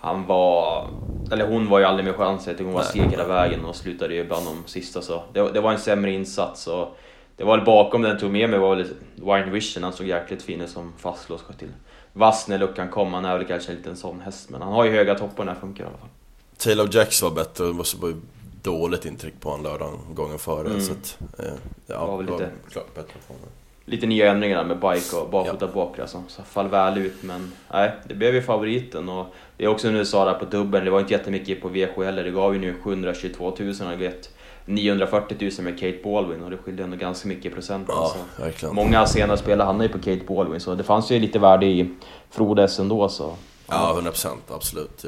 [0.00, 0.88] han var,
[1.32, 3.76] eller hon var ju aldrig med chans, jag tycker hon var seg hela vägen och
[3.76, 6.96] slutade ju bland de sista så det, det var en sämre insats och
[7.36, 10.42] det var väl bakom den tog med mig var väl Wine Vision, han såg jäkligt
[10.42, 11.68] fin ut som fastlåst till.
[12.12, 14.84] Vass när luckan kom, han är väl kanske en liten sån häst men han har
[14.84, 16.08] ju höga toppar när det funkar i alla fall.
[16.56, 18.14] Taylor Jacks var bättre, det måste vara
[18.62, 20.80] dåligt intryck på honom lördagen gången före mm.
[20.80, 21.44] så att, eh,
[21.86, 22.50] ja, var väl lite...
[22.70, 23.48] klart bättre på honom
[23.84, 27.22] lite nya ändringar med bike och bakåt och bakre som så fall väl ut.
[27.22, 30.84] Men nej, det blev ju favoriten och det är också nu sa där på dubbeln,
[30.84, 32.24] det var inte jättemycket på V7 heller.
[32.24, 36.56] Det gav ju nu 722 000 och vet 940 000 med Kate Baldwin och det
[36.56, 37.84] skilde ändå ganska mycket i procent.
[37.88, 38.74] Ja, verkligen.
[38.74, 41.94] Många senare spelare hamnade ju på Kate Baldwin så det fanns ju lite värde i
[42.30, 43.34] Frodes ändå så.
[43.66, 45.04] Ja, 100 procent, absolut.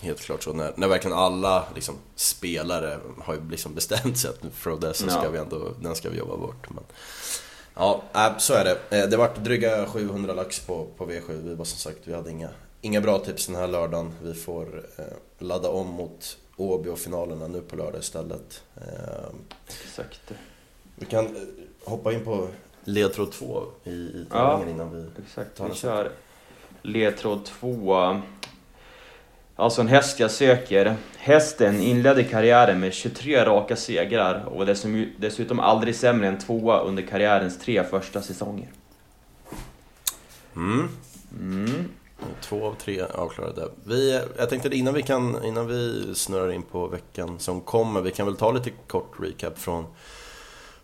[0.00, 0.52] Helt klart så.
[0.52, 5.10] När, när verkligen alla liksom, spelare har ju liksom bestämt sig att Frodes ja.
[5.10, 6.70] ska vi ändå, den ska vi jobba bort.
[6.70, 6.84] Men...
[7.74, 8.02] Ja,
[8.38, 8.98] så är det.
[8.98, 11.42] Eh, det vart dryga 700 lax på, på V7.
[11.42, 12.48] Vi var som sagt, vi hade inga,
[12.80, 14.12] inga bra tips den här lördagen.
[14.22, 15.04] Vi får eh,
[15.38, 18.62] ladda om mot Åby och finalerna nu på lördag istället.
[18.76, 19.28] Eh,
[19.84, 20.20] Exakt.
[20.94, 21.42] Vi kan eh,
[21.84, 22.48] hoppa in på
[22.84, 25.56] ledtråd 2 i, i ja, innan vi exakt.
[25.56, 26.12] tar Vi kör
[26.82, 28.20] ledtråd 2.
[29.60, 30.96] Alltså en häst jag söker.
[31.16, 34.66] Hästen inledde karriären med 23 raka segrar och var
[35.20, 38.68] dessutom aldrig sämre än tvåa under karriärens tre första säsonger.
[40.56, 40.88] Mm.
[41.40, 41.88] Mm.
[42.40, 43.68] Två av tre avklarade.
[43.84, 48.10] Vi, jag tänkte innan vi, kan, innan vi snurrar in på veckan som kommer, vi
[48.10, 49.84] kan väl ta lite kort recap från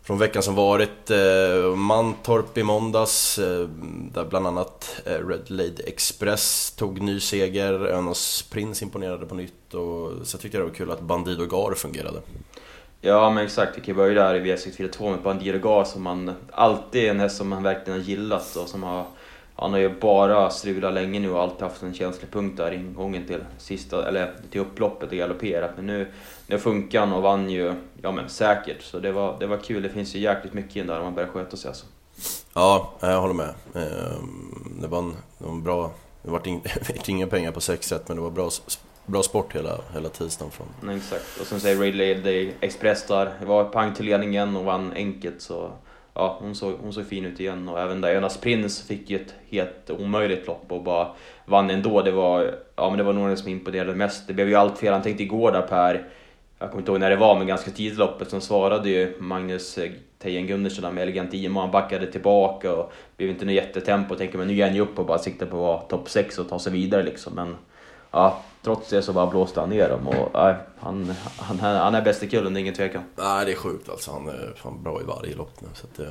[0.05, 1.11] från veckan som varit.
[1.11, 3.67] Eh, Mantorp i måndags, eh,
[4.13, 7.73] där bland annat eh, Red Lady Express tog ny seger.
[7.73, 11.73] Önas Prins imponerade på nytt och så tyckte jag det var kul att Bandido Gar
[11.73, 12.19] fungerade.
[13.01, 17.05] Ja men exakt, vi kan börja där i V642 med Bandido Gar som man alltid
[17.05, 19.05] är en häst som man verkligen har gillat och som har
[19.55, 23.27] han har ju bara strulat länge nu och alltid haft en känslig punkt där ingången
[23.27, 25.71] till, sista, eller till upploppet och galopperat.
[25.75, 26.07] Men nu,
[26.47, 28.81] nu funkar han och vann ju ja, men säkert.
[28.81, 29.83] Så det var, det var kul.
[29.83, 31.85] Det finns ju jäkligt mycket in där om man börjar sköta sig alltså.
[32.53, 33.53] Ja, jag håller med.
[33.73, 35.91] Ehm, det var en, det var en bra...
[36.21, 36.41] Det var
[37.09, 38.49] inga pengar på 6 rätt men det var bra,
[39.05, 40.51] bra sport hela, hela tisdagen.
[40.51, 40.67] Från.
[40.81, 41.39] Nej, exakt.
[41.41, 43.33] Och sen säger Ray Express där.
[43.39, 45.71] Det var pang till ledningen och vann enkelt så
[46.15, 49.35] ja, hon, såg, hon såg fin ut igen och även Dianas Prins fick ju ett
[49.49, 51.07] helt omöjligt lopp och bara
[51.45, 52.01] vann ändå.
[52.01, 54.27] Det var, ja, men det var nog den som imponerade mest.
[54.27, 54.93] Det blev ju allt fel.
[54.93, 56.07] Han tänkte igår där Per,
[56.59, 59.15] jag kommer inte ihåg när det var, men ganska tidigt i loppet, som svarade ju
[59.19, 61.59] Magnus eh, Tejen Gundersen med elegant IMO.
[61.59, 64.15] Han backade tillbaka och blev inte något jättetempo.
[64.15, 66.37] Tänker man nu ger han ju upp och bara siktar på att vara topp 6
[66.37, 67.33] och ta sig vidare liksom.
[67.35, 67.55] Men
[68.15, 72.01] ja, trots det så bara blåste han ner dem och nej, han, han, han är
[72.01, 73.03] bäst i kullen, det är ingen tvekan.
[73.15, 74.11] Nej, det är sjukt alltså.
[74.11, 75.67] Han är fan bra i varje lopp nu.
[75.73, 76.07] Så att,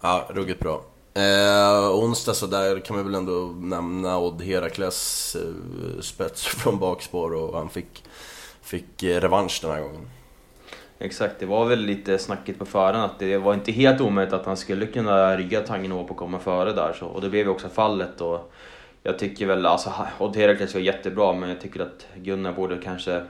[0.00, 0.82] ja, ruggigt bra.
[1.16, 7.34] Eh, onsdag så där kan man väl ändå nämna Odd Herakles eh, spets från bakspår
[7.34, 8.04] och han fick,
[8.62, 10.10] fick eh, revansch den här gången.
[10.98, 14.46] Exakt, det var väl lite snackigt på förhand att det var inte helt omöjligt att
[14.46, 17.68] han skulle kunna rygga Tangenhop och komma före där så, och det blev ju också
[17.68, 18.20] fallet.
[18.20, 18.52] Och
[19.06, 23.22] jag tycker väl, alltså Odd Herakles var jättebra men jag tycker att Gunnar borde kanske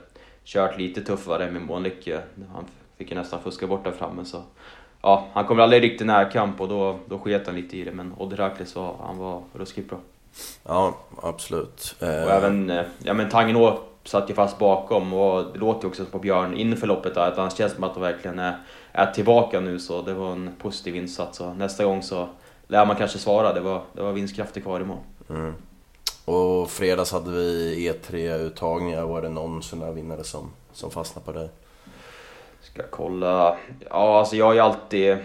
[0.43, 2.21] kört lite tuffare med Månlycke.
[2.53, 2.65] Han
[2.97, 4.43] fick ju nästan fuska bort där framme så.
[5.01, 8.13] Ja, han kom aldrig riktigt närkamp och då, då sket han lite i det men
[8.17, 9.99] Odd Herakles var, han var ruskigt bra.
[10.63, 11.95] Ja, absolut.
[11.99, 16.05] Och även, eh, ja men Tangenå satt ju fast bakom och det låter ju också
[16.05, 18.57] på Björn inför loppet där, att han känns som att de verkligen är,
[18.91, 21.37] är tillbaka nu så det var en positiv insats.
[21.37, 22.29] Så nästa gång så
[22.67, 24.97] lär man kanske svara, det var, det var vinstkrafter kvar i mål.
[25.29, 25.53] Mm.
[26.27, 31.31] Och fredags hade vi E3-uttagningar, var det någon sån där vinnare som, som fastnade på
[31.31, 31.49] dig?
[32.61, 33.57] Ska kolla,
[33.89, 35.17] ja alltså jag har ju alltid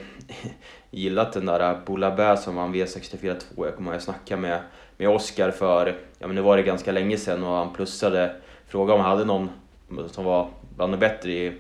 [0.91, 3.67] gillat den där Boulabä som vann V64 2.
[3.67, 4.61] Jag kommer ihåg att jag snackade med,
[4.97, 8.37] med Oskar för, ja men nu var det ganska länge sedan och han plussade,
[8.67, 9.51] frågade om han hade någon
[10.11, 11.59] som var bland de bättre i,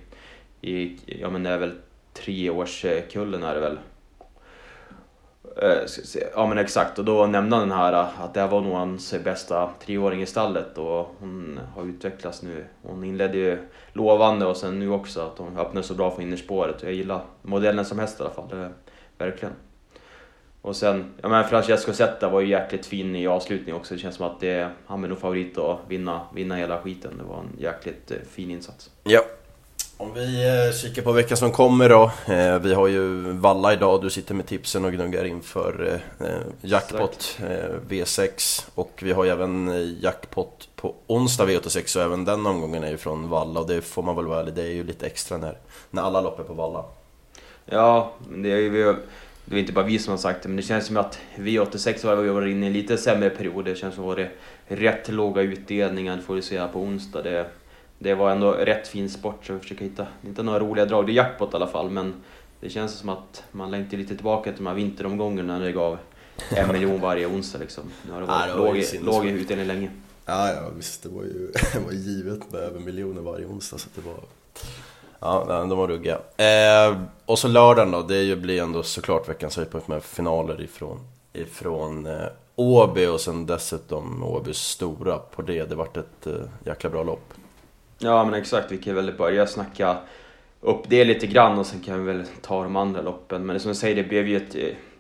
[0.61, 1.74] i, ja men det är väl
[2.12, 3.78] treårskullen eh, är det väl.
[5.57, 5.79] Eh,
[6.35, 8.73] ja men exakt, och då nämnde han den här eh, att det här var nog
[8.73, 12.65] hans bästa treåring i stallet och hon har utvecklats nu.
[12.83, 13.59] Hon inledde ju
[13.93, 16.83] lovande och sen nu också att hon öppnade så bra för innerspåret.
[16.83, 18.71] Jag gillar modellen som häst i alla fall, det,
[19.19, 19.55] verkligen.
[20.62, 23.95] Och sen, ja men Francesco Zetta var ju jäkligt fin i avslutningen också.
[23.95, 27.19] Det känns som att det, han är nog favorit att vinna, vinna hela skiten.
[27.19, 28.91] Det var en jäkligt eh, fin insats.
[29.05, 29.23] Ja,
[30.03, 32.12] om vi eh, kikar på veckan som kommer då.
[32.27, 36.27] Eh, vi har ju Valla idag, du sitter med tipsen och gnuggar inför eh,
[36.61, 37.38] jackpot
[37.88, 38.65] V6.
[38.75, 42.97] Och vi har ju även jackpot på onsdag V86 och även den omgången är ju
[42.97, 43.61] från Valla.
[43.61, 45.59] Och det får man väl vara ärlig, det är ju lite extra när,
[45.91, 46.85] när alla lopp är på Valla.
[47.67, 48.97] Ja, det är ju
[49.45, 52.07] det är inte bara vi som har sagt det, men det känns som att V86
[52.07, 53.65] har varit inne i en lite sämre period.
[53.65, 54.29] Det känns som att det
[54.69, 57.23] var rätt låga utdelningar, får vi se på onsdag.
[57.23, 57.47] Det,
[58.03, 61.12] det var ändå rätt fin sport så vi försöker hitta, inte några roliga drag, det
[61.12, 62.15] är jackpot i alla fall men
[62.61, 65.99] det känns som att man längtar lite tillbaka till de här vinteromgångarna när det gav
[66.51, 67.85] en miljon varje onsdag liksom.
[68.07, 69.91] Nu har det varit ja, låg, låg utdelning länge.
[70.27, 73.88] Ja, ja visst, det var ju det var givet med över miljoner varje onsdag så
[73.95, 74.21] det var...
[75.21, 76.19] Ja, de var ruggiga.
[76.37, 80.99] Eh, och så lördagen då, det blir ändå såklart veckans höjdpunkt med finaler ifrån,
[81.33, 85.65] ifrån eh, Åby och sen dessutom Åbys stora på det.
[85.65, 86.33] Det vart ett eh,
[86.67, 87.35] jäkla bra lopp.
[88.03, 89.97] Ja men exakt, vi kan väl börja snacka
[90.61, 93.47] upp det lite grann och sen kan vi väl ta de andra loppen.
[93.47, 94.57] Men som jag säger, det blev ju ett,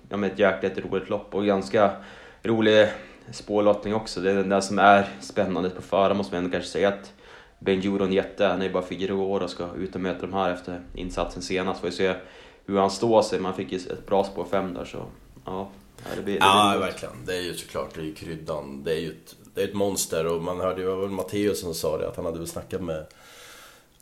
[0.08, 1.90] ja, ett jäkligt roligt lopp och ganska
[2.42, 2.88] rolig
[3.30, 4.20] spårlottning också.
[4.20, 7.12] Det är den där som är spännande på förhand måste man ändå kanske säga att
[7.58, 10.50] Benjuron Jätte, han är ju bara fyra år och ska ut och möta de här
[10.50, 11.80] efter insatsen senast.
[11.80, 12.14] Får vi se
[12.66, 13.40] hur han står sig.
[13.40, 15.04] Man fick ju ett bra spår 5 där så
[15.44, 15.68] ja.
[16.16, 17.14] Det blir, det ja, verkligen.
[17.26, 18.82] Det är ju såklart, det är ju kryddan.
[18.84, 21.10] Det är ju ett det är ett monster och man hörde ju, det var väl
[21.10, 23.06] Matteus som sa det, att han hade väl snackat med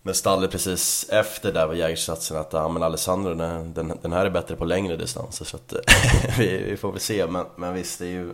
[0.02, 4.26] med stallet precis efter där var jägarsatsen att ja, men Alessandro den, den, den, här
[4.26, 5.74] är bättre på längre distanser så att
[6.38, 7.26] vi, vi, får väl se.
[7.26, 8.32] Men, men visst det är ju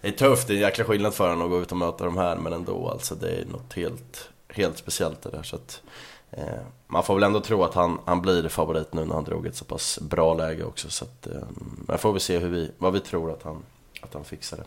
[0.00, 2.04] Det är tufft, det är en jäkla skillnad för honom att gå ut och möta
[2.04, 5.82] de här men ändå alltså det är något helt, helt speciellt det där så att
[6.30, 9.46] eh, Man får väl ändå tro att han, han blir favorit nu när han drog
[9.46, 11.42] ett så pass bra läge också så att eh,
[11.86, 13.62] Men får vi se hur vi, vad vi tror att han,
[14.00, 14.64] att han fixar det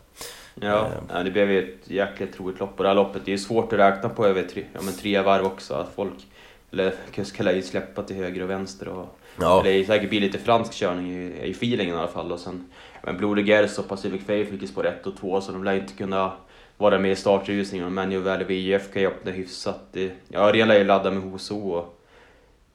[0.67, 3.37] Ja, ja det blev ju ett jäkligt roligt lopp och det här loppet det är
[3.37, 5.73] svårt att räkna på över tre, ja, men tre varv också.
[5.73, 6.27] Att folk
[6.71, 6.93] eller,
[7.23, 8.87] ska ju släppa till höger och vänster.
[8.87, 9.61] Och, ja.
[9.63, 12.31] Det säkert blir lite fransk körning i, i feelingen i alla fall.
[12.31, 12.69] Och sen,
[13.03, 15.73] men Blodig Gers och Pacific Faith fick ju spår 1 och 2 så de lär
[15.73, 16.31] inte kunna
[16.77, 17.93] vara med i startrusningen.
[17.93, 19.79] Men ju väl VIF kan ju öppna hyfsat.
[19.91, 22.02] Det, ja, Örjan lär ju ladda med Hoso och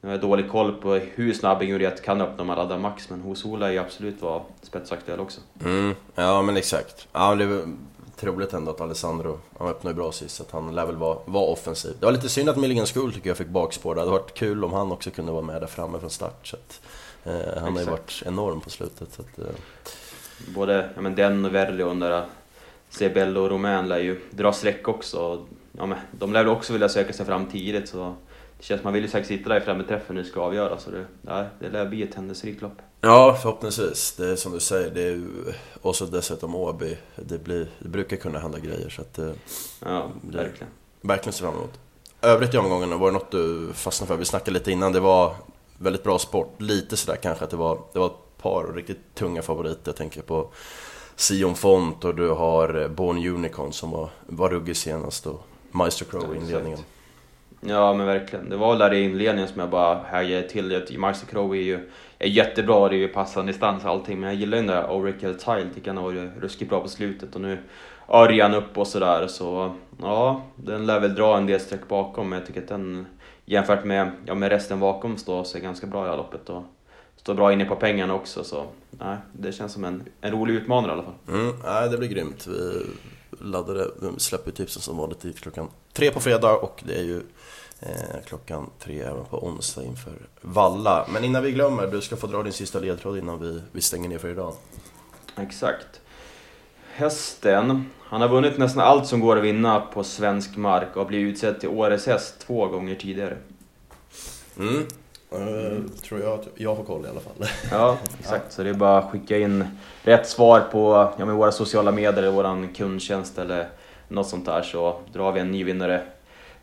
[0.01, 3.09] nu har jag dålig koll på hur snabb Ingrid kan öppna om man laddar max,
[3.09, 5.41] men hos Ola är ju absolut vara spetsaktuell också.
[5.65, 7.07] Mm, ja men exakt.
[7.11, 7.63] Ja, det är
[8.19, 11.45] troligt ändå att Alessandro, han öppnade bra sist, så att han lär väl vara, vara
[11.45, 11.95] offensiv.
[11.99, 14.63] Det var lite synd att Milligan School tycker jag fick bakspår Det hade varit kul
[14.63, 16.47] om han också kunde vara med där framme från start.
[16.47, 16.81] Så att,
[17.23, 17.73] eh, han exakt.
[17.73, 19.13] har ju varit enorm på slutet.
[19.13, 19.45] Så att, eh.
[20.55, 22.25] Både ja, men den och Verli och den där
[22.89, 25.45] Sebello och Romän lär ju dra streck också.
[25.77, 28.15] Ja, men de lär väl också vilja söka sig fram tidigt så
[28.59, 30.83] det känns man vill ju säkert sitta där i framme träffen när det ska avgöras.
[30.83, 32.81] Så det, ja, det lär bli ett händelserikt lopp.
[33.01, 34.15] Ja, förhoppningsvis.
[34.17, 35.23] Det är som du säger, det är
[35.81, 36.97] och så dessutom Åby.
[37.15, 38.89] Det, blir, det brukar kunna hända grejer.
[38.89, 39.33] Så att det,
[39.85, 40.73] ja, verkligen.
[41.01, 41.79] Verkligen ser fram emot.
[42.21, 44.17] Övrigt i omgången, var det något du fastnade för?
[44.17, 45.35] Vi snackade lite innan, det var
[45.77, 46.61] väldigt bra sport.
[46.61, 49.81] Lite sådär kanske att det var, det var ett par riktigt tunga favoriter.
[49.85, 50.49] Jag tänker på
[51.15, 55.41] Sion Font och du har Born Unicorn som var, var ruggig senast och
[55.71, 56.79] Maestro Crow i inledningen.
[56.79, 56.98] Exakt.
[57.61, 58.49] Ja men verkligen.
[58.49, 60.83] Det var där i inledningen som jag bara hajade till.
[60.97, 64.19] Marcy Crowe är ju är jättebra, det är ju passande distans och allting.
[64.19, 66.87] Men jag gillar ju den där Oracle Tile, tycker han har varit ruskigt bra på
[66.87, 67.35] slutet.
[67.35, 67.57] Och nu
[68.09, 69.27] Örjan upp och sådär.
[69.27, 72.29] Så ja, den lär väl dra en del streck bakom.
[72.29, 73.07] Men jag tycker att den
[73.45, 76.49] jämfört med, ja, med resten bakom står sig ganska bra i det här loppet.
[76.49, 76.63] Och
[77.21, 78.43] står bra inne på pengarna också.
[78.43, 81.13] Så nej, det känns som en, en rolig utmanare i alla fall.
[81.27, 82.47] Mm, nej, det blir grymt.
[82.47, 82.85] Vi
[83.39, 87.21] laddade, vi släpper tipsen som vanligt dit klockan tre på fredag och det är ju
[87.79, 91.07] eh, klockan tre även på onsdag inför Valla.
[91.13, 94.09] Men innan vi glömmer, du ska få dra din sista ledtråd innan vi, vi stänger
[94.09, 94.53] ner för idag.
[95.37, 96.01] Exakt.
[96.91, 97.85] hästen.
[98.03, 101.59] Han har vunnit nästan allt som går att vinna på svensk mark och blivit utsedd
[101.59, 103.37] till Årets häst två gånger tidigare.
[104.57, 104.87] Mm.
[105.31, 105.89] Mm.
[106.03, 107.33] tror jag att jag har koll i alla fall.
[107.71, 108.43] Ja, exakt.
[108.47, 108.51] Ja.
[108.51, 109.67] Så det är bara att skicka in
[110.03, 113.67] rätt svar på ja, med våra sociala medier vår kundtjänst eller
[114.07, 116.01] något sånt där så drar vi en ny vinnare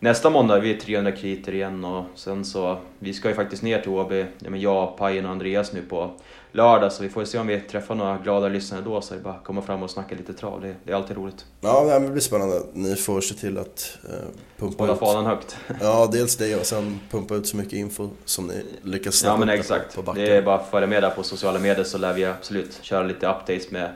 [0.01, 0.59] nästa måndag.
[0.59, 4.25] Vi är 300 kriter igen och sen så, vi ska ju faktiskt ner till Åby,
[4.39, 6.11] ja, jag, Pajen och Andreas nu på
[6.53, 9.25] lördag så vi får se om vi träffar några glada lyssnare då så det är
[9.25, 10.61] bara komma fram och snacka lite trav.
[10.61, 11.45] Det, det är alltid roligt.
[11.61, 12.63] Ja, det blir spännande.
[12.73, 14.15] Ni får se till att eh,
[14.57, 14.99] pumpa Hålla ut...
[14.99, 15.57] fanan högt.
[15.81, 19.47] Ja, dels det och sen pumpa ut så mycket info som ni lyckas snabbt Ja
[19.47, 19.99] men exakt.
[20.15, 23.03] Det är bara att följa med där på sociala medier så lär vi absolut köra
[23.03, 23.91] lite updates med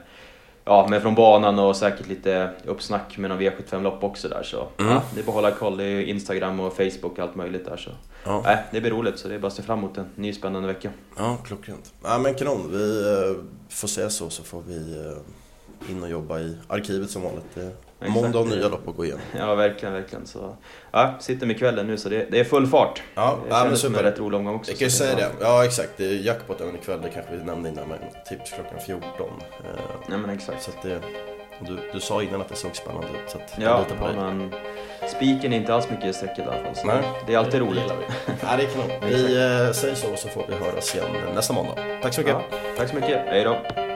[0.70, 4.92] ja, men från banan och säkert lite uppsnack med någon V75-lopp också där så mm.
[4.92, 5.76] ja, det är bara att hålla koll.
[5.76, 7.90] Det är Instagram och Facebook och allt möjligt där så.
[8.24, 8.42] Ja.
[8.44, 10.68] Nej, det blir roligt så det är bara att se fram emot en ny spännande
[10.68, 10.90] vecka.
[11.16, 11.92] Ja, klockrent.
[12.02, 16.40] Ja men kanon, vi uh, får se så så får vi uh, in och jobba
[16.40, 17.56] i arkivet som vanligt.
[18.00, 18.22] Det Exakt.
[18.22, 19.22] Måndag och nya lopp att gå igenom.
[19.38, 20.26] Ja, verkligen, verkligen.
[20.26, 20.56] Så,
[20.90, 23.02] ja, sitter med kvällen nu så det, det är full fart.
[23.14, 23.76] Ja, det ja men super.
[23.76, 24.70] som en rätt rolig omgång också.
[24.70, 25.30] Jag kan ju säga det.
[25.40, 25.90] Ja, exakt.
[25.96, 29.02] Det är jackpot även ikväll, det kanske vi nämnde innan, men tips klockan 14.
[30.10, 30.62] Ja, men exakt.
[30.62, 31.00] Så det,
[31.66, 34.12] du, du sa innan att det såg spännande ut, så att ja, jag på ja,
[34.12, 34.50] men
[35.08, 36.76] spiken är inte alls mycket i strecket i alla fall.
[36.76, 37.88] Så Nej, det är alltid roligt.
[37.88, 37.94] Det
[38.42, 39.10] ja, det är kanon.
[39.10, 41.74] Vi äh, säger så, så får vi höras igen nästa måndag.
[42.02, 42.36] Tack så mycket.
[42.50, 43.18] Ja, tack så mycket.
[43.26, 43.89] Hej då.